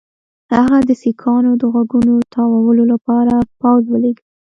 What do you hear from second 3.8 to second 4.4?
ولېږه.